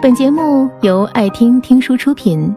[0.00, 2.54] 本节目由爱听听书出品。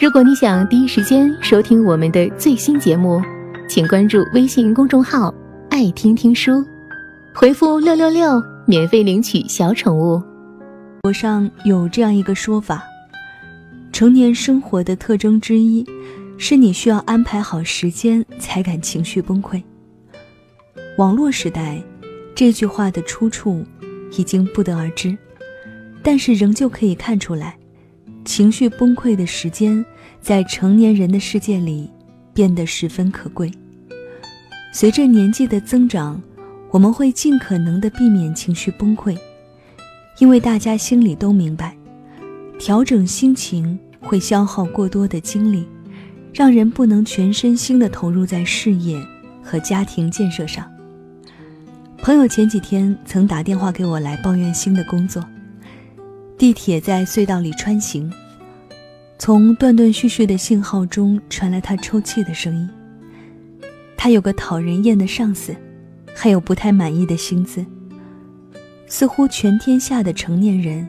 [0.00, 3.20] 如果你想第一时间收听我们的最新节目，
[3.68, 5.34] 请关注微信公众号
[5.70, 6.64] “爱听听书”，
[7.34, 10.22] 回复“六六六”免费领取小宠物。
[11.02, 12.84] 网上有这样一个说法：
[13.90, 15.84] 成年生活的特征之一，
[16.38, 19.60] 是你需要安排好时间才敢情绪崩溃。
[20.96, 21.82] 网络时代，
[22.36, 23.64] 这句话的出处
[24.16, 25.18] 已经不得而知。
[26.06, 27.56] 但是仍旧可以看出来，
[28.24, 29.84] 情绪崩溃的时间
[30.20, 31.90] 在成年人的世界里
[32.32, 33.50] 变得十分可贵。
[34.72, 36.22] 随着年纪的增长，
[36.70, 39.18] 我们会尽可能的避免情绪崩溃，
[40.20, 41.76] 因为大家心里都明白，
[42.56, 45.66] 调整心情会消耗过多的精力，
[46.32, 48.96] 让人不能全身心的投入在事业
[49.42, 50.70] 和家庭建设上。
[51.98, 55.20] 朋友前几天曾打电话给我来抱怨新的工作。
[56.38, 58.12] 地铁在隧道里穿行，
[59.18, 62.68] 从断断续续的信号中传来他抽泣的声音。
[63.96, 65.56] 他有个讨人厌的上司，
[66.14, 67.64] 还有不太满意的薪资。
[68.86, 70.86] 似乎全天下的成年人，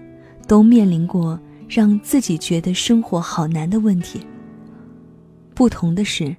[0.49, 4.19] 都面临过让自己觉得生活好难的问题。
[5.55, 6.35] 不同的是，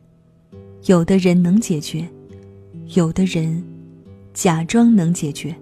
[0.84, 2.06] 有的人能解决，
[2.94, 3.64] 有的人
[4.34, 5.56] 假装能解决。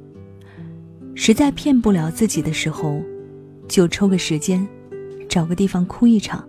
[1.14, 3.00] 实在骗不了自己的时候。
[3.68, 4.66] 就抽个时间，
[5.28, 6.46] 找个地方哭一场，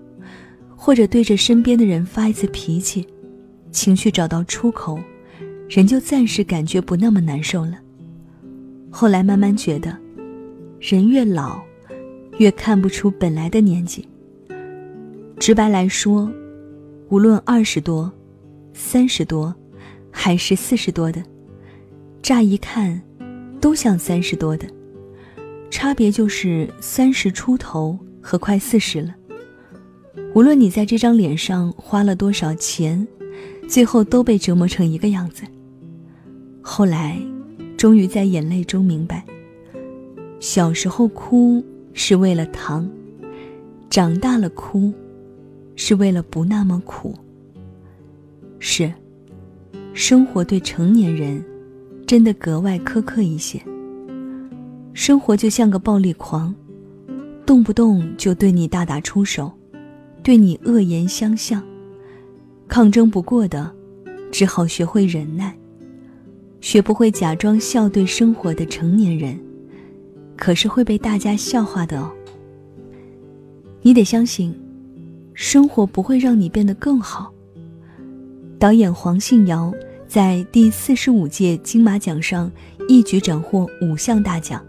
[0.75, 3.05] 或者对着身边的人发一次脾气，
[3.71, 4.99] 情绪找到出口，
[5.69, 7.73] 人就暂时感觉不那么难受了。
[8.89, 9.95] 后来慢慢觉得，
[10.79, 11.61] 人越老，
[12.37, 14.07] 越看不出本来的年纪。
[15.39, 16.31] 直白来说，
[17.09, 18.11] 无论二十多、
[18.73, 19.53] 三十多，
[20.09, 21.23] 还是四十多的，
[22.21, 22.99] 乍一看，
[23.59, 24.67] 都像三十多的。
[25.69, 29.13] 差别就是三十出头和快四十了。
[30.33, 33.07] 无论你在这张脸上花了多少钱，
[33.67, 35.43] 最后都被折磨成一个样子。
[36.61, 37.19] 后来，
[37.77, 39.25] 终于在眼泪中明白，
[40.39, 42.89] 小时候哭是为了糖，
[43.89, 44.93] 长大了哭，
[45.75, 47.15] 是为了不那么苦。
[48.59, 48.91] 是，
[49.93, 51.43] 生活对成年人，
[52.05, 53.61] 真的格外苛刻一些。
[54.97, 56.51] 生活就像个暴力狂，
[57.45, 59.51] 动不动就对你大打出手，
[60.23, 61.63] 对你恶言相向，
[62.67, 63.71] 抗争不过的，
[64.31, 65.55] 只好学会忍耐。
[66.61, 69.39] 学不会假装笑对生活的成年人，
[70.35, 72.11] 可是会被大家笑话的哦。
[73.83, 74.51] 你得相信，
[75.35, 77.31] 生活不会让你变得更好。
[78.57, 79.71] 导演黄信尧
[80.07, 82.51] 在第四十五届金马奖上
[82.89, 84.59] 一举斩获五项大奖。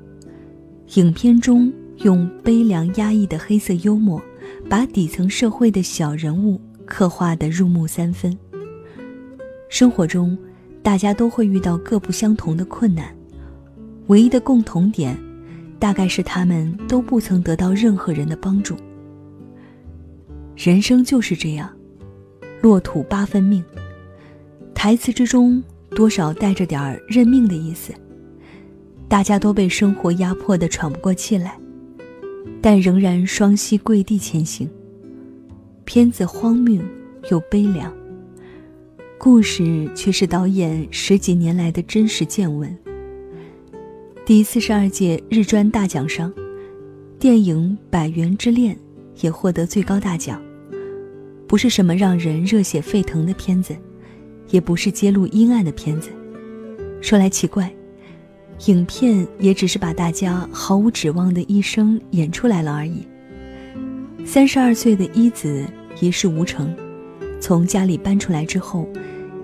[0.94, 4.22] 影片中用悲凉压抑的黑色幽默，
[4.70, 8.36] 把底层社会的小人物刻画得入木三分。
[9.68, 10.36] 生活中，
[10.82, 13.14] 大家都会遇到各不相同的困难，
[14.06, 15.14] 唯一的共同点，
[15.78, 18.74] 大概是他们都不曾得到任何人的帮助。
[20.56, 21.70] 人生就是这样，
[22.62, 23.62] 落土八分命。
[24.74, 27.92] 台词之中多少带着点儿认命的意思。
[29.08, 31.58] 大家都被生活压迫得喘不过气来，
[32.60, 34.68] 但仍然双膝跪地前行。
[35.86, 36.82] 片子荒谬
[37.30, 37.90] 又悲凉，
[39.16, 42.76] 故事却是导演十几年来的真实见闻。
[44.26, 46.30] 第四十二届日专大奖上，
[47.18, 48.76] 电影《百元之恋》
[49.24, 50.42] 也获得最高大奖。
[51.46, 53.74] 不是什么让人热血沸腾的片子，
[54.50, 56.10] 也不是揭露阴暗的片子。
[57.00, 57.74] 说来奇怪。
[58.66, 63.06] 影片也只是把大家毫无指望的一生演出来了而已。
[64.26, 65.64] 三十二岁的一子
[66.00, 66.74] 一事无成，
[67.40, 68.86] 从家里搬出来之后，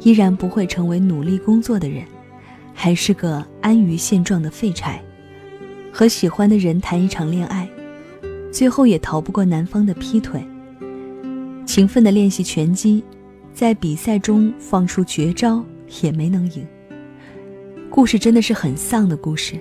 [0.00, 2.04] 依然不会成为努力工作的人，
[2.74, 5.00] 还是个安于现状的废柴。
[5.92, 7.68] 和喜欢的人谈一场恋爱，
[8.50, 10.44] 最后也逃不过男方的劈腿。
[11.64, 13.02] 勤奋的练习拳击，
[13.54, 15.64] 在比赛中放出绝招
[16.02, 16.66] 也没能赢。
[17.94, 19.54] 故事真的是很丧的故事，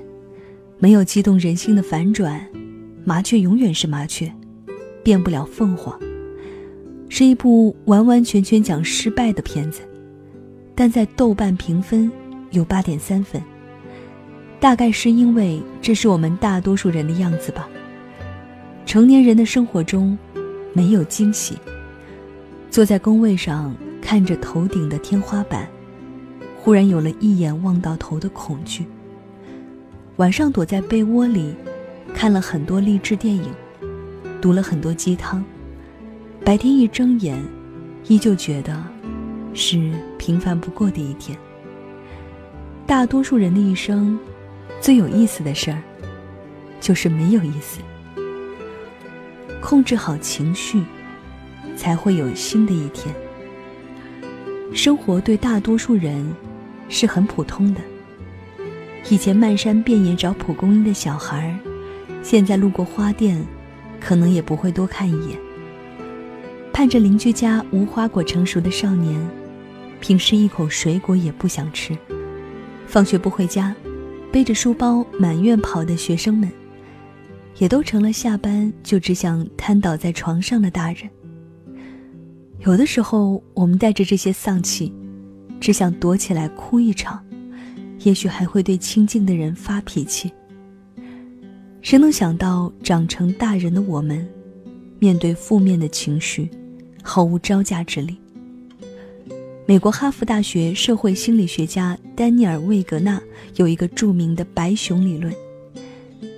[0.80, 2.44] 没有激动人心的反转，
[3.06, 4.34] 麻雀永远是麻雀，
[5.04, 5.96] 变不了凤凰。
[7.10, 9.82] 是一部完完全全讲失败的片子，
[10.74, 12.12] 但在豆瓣评分
[12.50, 13.40] 有八点三分。
[14.60, 17.70] 大概是因为这是我们大多数人的样子吧。
[18.84, 20.18] 成年人的生活中，
[20.74, 21.56] 没有惊喜。
[22.72, 25.70] 坐在工位上，看着头顶的天花板。
[26.64, 28.86] 忽然有了一眼望到头的恐惧。
[30.16, 31.54] 晚上躲在被窝里，
[32.16, 32.32] 看。
[32.32, 33.44] 了很多励志电影，
[34.42, 35.44] 读了很多鸡汤，
[36.46, 37.38] 白天一睁眼，
[38.08, 38.82] 依旧觉得
[39.54, 41.38] 是平凡不过的一天。
[42.88, 44.18] 大多数人的一生，
[44.80, 45.84] 最有意思的事儿，
[46.80, 47.82] 就是没有意思。
[49.62, 50.82] 控制好情绪，
[51.76, 53.14] 才会有新的一天。
[54.74, 56.26] 生活对大多数人
[56.90, 57.82] 是很普通的。
[59.10, 61.58] 以前漫山遍野找蒲公英的小孩，
[62.22, 63.44] 现在路过花店，
[64.00, 65.38] 可能也不会多看一眼。
[66.72, 69.20] 盼着邻居家无花果成熟的少年，
[70.00, 71.96] 平时一口水果也不想吃。
[72.88, 73.76] 放学不回家，
[74.32, 76.50] 背着书包满院跑的学生们，
[77.58, 81.10] 也都成了下班就只想瘫倒在床上的大人。
[82.60, 84.94] 有的时候，我们带着这些丧气，
[85.64, 87.24] 只想躲起来哭一场，
[88.00, 90.30] 也许还会对亲近的人发脾气。
[91.82, 94.28] 谁能想到，长成大人的我们，
[95.00, 96.50] 面对负面的情绪，
[97.02, 98.18] 毫无招架之力？
[99.66, 103.22] 美国哈佛大学社会心理学家丹尼尔·魏格纳
[103.56, 105.34] 有一个著名的“白熊理论”，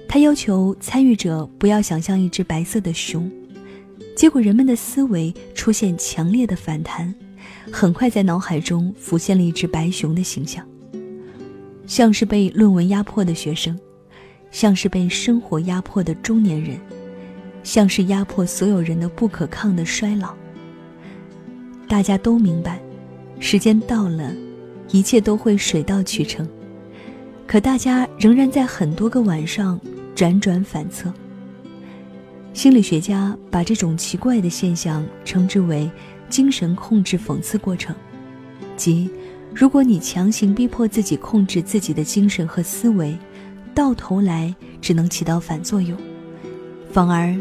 [0.08, 3.28] 他要求参与者不要想象一只白色的熊，
[4.16, 7.12] 结果人们的思维出现强烈的反弹，
[7.72, 10.66] 很快在脑海中浮现了一只白熊的形象，
[11.88, 13.78] 像是被论文压迫的学生，
[14.52, 16.80] 像是被生活压迫的中年人，
[17.64, 20.34] 像是压迫所有人的不可抗的衰老。
[21.88, 22.80] 大家都明白。
[23.38, 24.34] 时间到了，
[24.92, 26.48] 一切都会水到渠成。
[27.46, 29.80] 可大家仍然在很多个晚上
[30.16, 31.14] 辗转反侧。
[32.54, 35.92] 心理学家把这种奇怪的现象称之为
[36.30, 37.96] “精神控制讽刺过程”，
[38.76, 39.10] 即
[39.54, 43.18] 如果你强行逼迫自己控制自己的精神和思维，
[43.74, 45.98] 到头来只能起到反作用，
[46.92, 47.36] 反而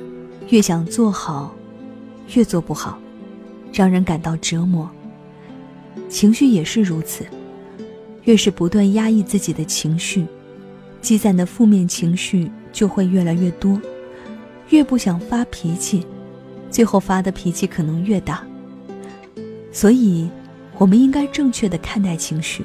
[0.48, 1.54] 越想做好，
[2.34, 2.98] 越做不好，
[3.72, 4.88] 让人感到折磨。
[6.08, 7.26] 情绪也是如此，
[8.24, 10.26] 越是不断压抑自己的情绪，
[11.00, 13.80] 积攒的负面情绪就会越来越多。
[14.70, 16.06] 越不想发脾气，
[16.70, 18.44] 最后发的脾气可能越大。
[19.74, 20.30] 所以，
[20.78, 22.64] 我们应该正确的看待情绪，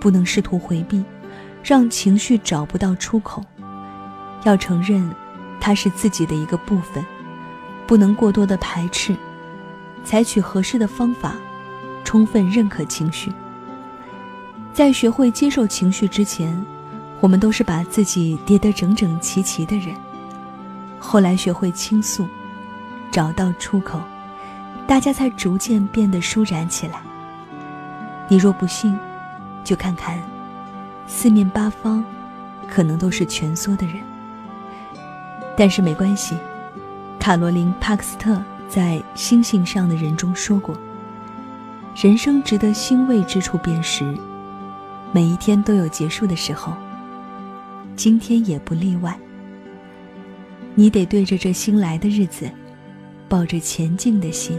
[0.00, 1.04] 不能试图回避，
[1.62, 3.44] 让情绪找不到出口。
[4.44, 5.10] 要承认，
[5.60, 7.04] 它是自己的一个部分，
[7.86, 9.16] 不能过多的排斥，
[10.04, 11.34] 采取合适的方法。
[12.04, 13.32] 充分认可情绪。
[14.74, 16.64] 在学会接受情绪之前，
[17.18, 19.94] 我们都是把自己叠得整整齐齐的人。
[20.98, 22.28] 后来学会倾诉，
[23.10, 23.98] 找到出口，
[24.86, 27.00] 大家才逐渐变得舒展起来。
[28.28, 28.96] 你若不信，
[29.62, 30.18] 就看看，
[31.06, 32.04] 四面八方，
[32.68, 33.96] 可能都是蜷缩的人。
[35.56, 36.36] 但是没关系，
[37.18, 40.76] 卡罗琳·帕克斯特在《星星上的人》中说过。
[41.96, 44.04] 人生值得欣慰之处，便是
[45.12, 46.74] 每一天都有结束的时候，
[47.94, 49.16] 今天也不例外。
[50.74, 52.50] 你得对着这新来的日子，
[53.28, 54.58] 抱着前进的心。